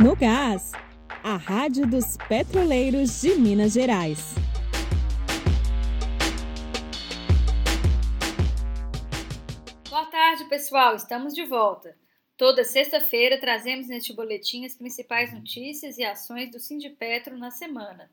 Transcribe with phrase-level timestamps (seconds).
[0.00, 0.70] No Gás,
[1.24, 4.32] a Rádio dos Petroleiros de Minas Gerais.
[9.90, 10.94] Boa tarde, pessoal.
[10.94, 11.96] Estamos de volta.
[12.36, 18.08] Toda sexta-feira trazemos neste boletim as principais notícias e ações do Sindipetro na semana.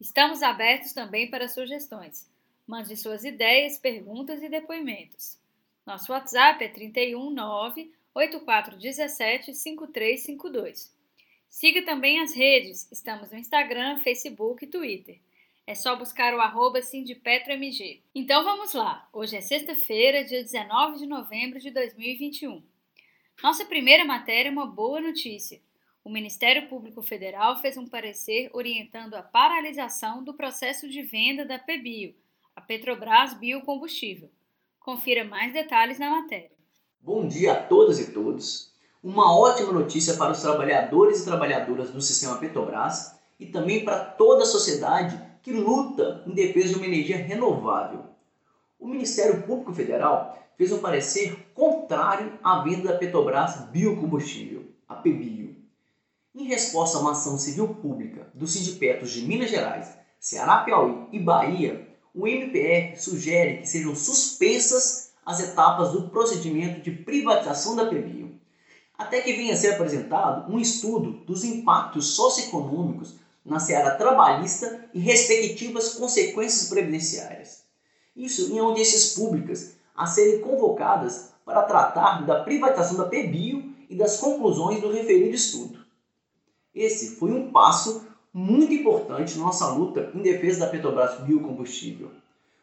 [0.00, 2.30] Estamos abertos também para sugestões.
[2.66, 5.38] Mande suas ideias, perguntas e depoimentos.
[5.84, 10.98] Nosso WhatsApp é 319 8417 5352.
[11.50, 15.18] Siga também as redes, estamos no Instagram, Facebook e Twitter.
[15.66, 16.78] É só buscar o arroba.
[18.14, 22.62] Então vamos lá, hoje é sexta-feira, dia 19 de novembro de 2021.
[23.42, 25.60] Nossa primeira matéria é uma boa notícia.
[26.04, 31.58] O Ministério Público Federal fez um parecer orientando a paralisação do processo de venda da
[31.58, 32.14] PBio,
[32.54, 34.30] a Petrobras Biocombustível.
[34.78, 36.52] Confira mais detalhes na matéria.
[37.00, 38.69] Bom dia a todas e todos
[39.02, 44.42] uma ótima notícia para os trabalhadores e trabalhadoras do sistema Petrobras e também para toda
[44.42, 48.04] a sociedade que luta em defesa de uma energia renovável.
[48.78, 55.56] O Ministério Público Federal fez um parecer contrário à venda da Petrobras Biocombustível, a PBio.
[56.34, 61.18] Em resposta a uma ação civil pública dos sindicatos de Minas Gerais, Ceará, Piauí e
[61.18, 68.19] Bahia, o MPF sugere que sejam suspensas as etapas do procedimento de privatização da PBio
[69.00, 75.00] até que venha a ser apresentado um estudo dos impactos socioeconômicos na seara trabalhista e
[75.00, 77.62] respectivas consequências previdenciárias.
[78.14, 84.18] Isso em audiências públicas a serem convocadas para tratar da privatização da PBio e das
[84.18, 85.78] conclusões do referido estudo.
[86.74, 92.10] Esse foi um passo muito importante na nossa luta em defesa da Petrobras Biocombustível.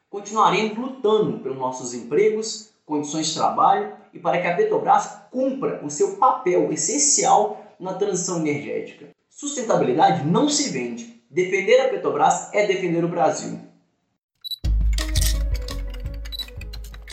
[0.07, 5.91] Continuaremos lutando pelos nossos empregos, condições de trabalho e para que a Petrobras cumpra o
[5.91, 9.09] seu papel essencial na transição energética.
[9.29, 11.23] Sustentabilidade não se vende.
[11.29, 13.59] Defender a Petrobras é defender o Brasil.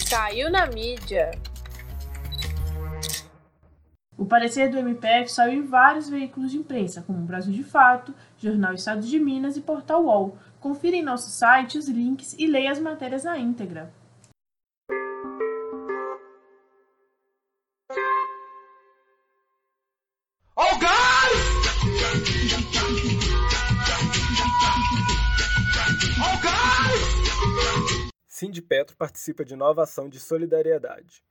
[0.08, 1.32] Caiu na mídia.
[4.16, 8.14] O parecer do MPF saiu em vários veículos de imprensa, como o Brasil de Fato,
[8.38, 10.38] Jornal Estado de Minas e Portal UOL.
[10.58, 13.92] Confira em nosso site os links e leia as matérias na íntegra.
[28.26, 31.24] Sindipetro participa de nova ação de solidariedade.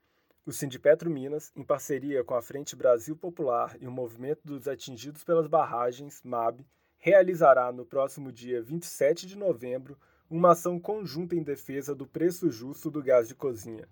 [0.46, 5.24] O Sindipetro Minas, em parceria com a Frente Brasil Popular e o Movimento dos Atingidos
[5.24, 6.66] pelas Barragens, MAB,
[6.98, 9.98] realizará no próximo dia 27 de novembro
[10.30, 13.88] uma ação conjunta em defesa do preço justo do gás de cozinha.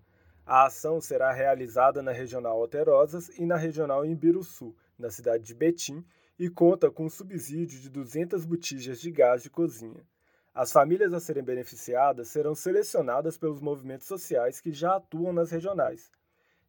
[0.46, 6.04] A ação será realizada na Regional Alterosas e na Regional Imbiruçu, na cidade de Betim,
[6.44, 10.04] e conta com um subsídio de 200 botijas de gás de cozinha.
[10.52, 16.10] As famílias a serem beneficiadas serão selecionadas pelos movimentos sociais que já atuam nas regionais.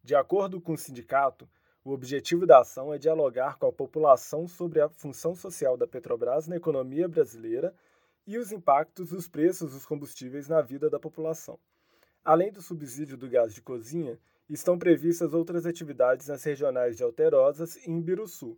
[0.03, 1.49] De acordo com o sindicato,
[1.83, 6.47] o objetivo da ação é dialogar com a população sobre a função social da Petrobras
[6.47, 7.73] na economia brasileira
[8.27, 11.57] e os impactos dos preços dos combustíveis na vida da população.
[12.23, 17.75] Além do subsídio do gás de cozinha, estão previstas outras atividades nas regionais de Alterosas
[17.77, 18.55] e Imbiruçu.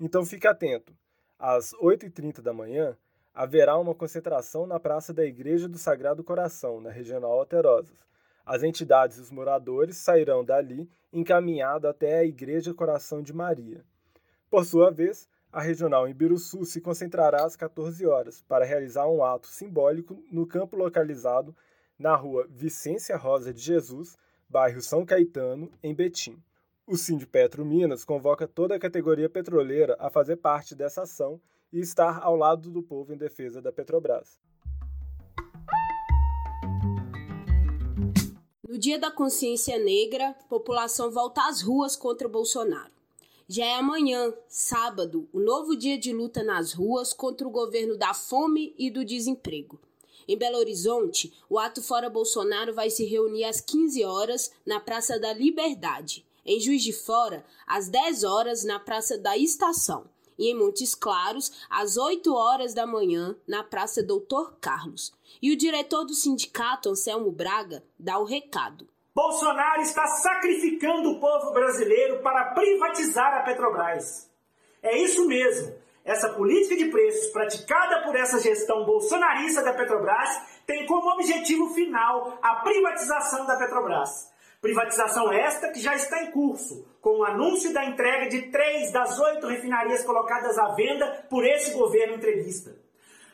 [0.00, 0.92] Então fique atento.
[1.38, 2.96] Às 8h30 da manhã,
[3.34, 8.06] haverá uma concentração na Praça da Igreja do Sagrado Coração, na Regional Alterosas.
[8.46, 13.84] As entidades e os moradores sairão dali encaminhados até a Igreja Coração de Maria.
[14.48, 19.48] Por sua vez, a Regional Ibiruçu se concentrará às 14 horas para realizar um ato
[19.48, 21.54] simbólico no campo localizado
[21.98, 24.16] na rua Vicência Rosa de Jesus,
[24.48, 26.40] bairro São Caetano, em Betim.
[26.90, 31.38] O Sindipetro Minas convoca toda a categoria petroleira a fazer parte dessa ação
[31.70, 34.40] e estar ao lado do povo em defesa da Petrobras.
[38.66, 42.94] No Dia da Consciência Negra, população volta às ruas contra Bolsonaro.
[43.46, 48.14] Já é amanhã, sábado, o novo dia de luta nas ruas contra o governo da
[48.14, 49.78] fome e do desemprego.
[50.26, 55.20] Em Belo Horizonte, o ato Fora Bolsonaro vai se reunir às 15 horas na Praça
[55.20, 56.26] da Liberdade.
[56.50, 60.06] Em Juiz de Fora, às 10 horas na Praça da Estação
[60.38, 65.12] e em Montes Claros, às 8 horas da manhã, na Praça Doutor Carlos.
[65.42, 68.88] E o diretor do sindicato, Anselmo Braga, dá o recado.
[69.14, 74.30] Bolsonaro está sacrificando o povo brasileiro para privatizar a Petrobras.
[74.82, 75.74] É isso mesmo.
[76.02, 80.30] Essa política de preços praticada por essa gestão bolsonarista da Petrobras
[80.66, 84.37] tem como objetivo final a privatização da Petrobras.
[84.60, 89.18] Privatização esta que já está em curso, com o anúncio da entrega de três das
[89.18, 92.76] oito refinarias colocadas à venda por esse governo entrevista.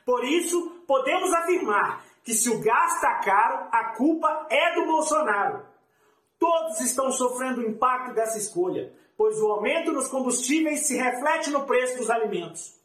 [0.04, 5.64] Por isso, podemos afirmar que se o gás está caro, a culpa é do Bolsonaro.
[6.38, 11.64] Todos estão sofrendo o impacto dessa escolha, pois o aumento nos combustíveis se reflete no
[11.64, 12.78] preço dos alimentos.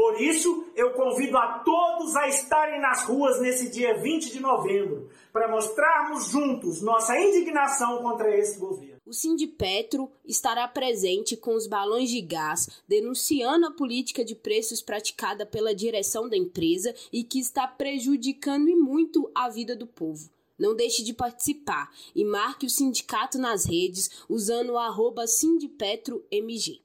[0.00, 5.10] Por isso, eu convido a todos a estarem nas ruas nesse dia 20 de novembro,
[5.30, 8.96] para mostrarmos juntos nossa indignação contra esse governo.
[9.04, 15.44] O Sindipetro estará presente com os balões de gás, denunciando a política de preços praticada
[15.44, 20.30] pela direção da empresa e que está prejudicando e muito a vida do povo.
[20.58, 26.80] Não deixe de participar e marque o sindicato nas redes usando o arroba SindipetroMG.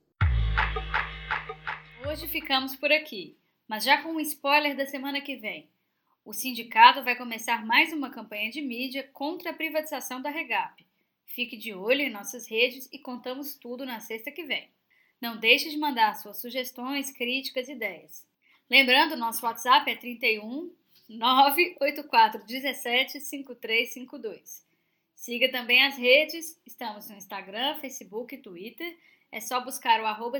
[2.16, 3.36] Hoje ficamos por aqui,
[3.68, 5.68] mas já com um spoiler da semana que vem.
[6.24, 10.86] O sindicato vai começar mais uma campanha de mídia contra a privatização da Regap.
[11.26, 14.70] Fique de olho em nossas redes e contamos tudo na sexta que vem.
[15.20, 18.26] Não deixe de mandar suas sugestões, críticas e ideias.
[18.70, 20.74] Lembrando, nosso WhatsApp é 31
[21.10, 24.66] 984 17 5352.
[25.14, 28.98] Siga também as redes, estamos no Instagram, Facebook e Twitter.
[29.30, 30.40] É só buscar o arroba.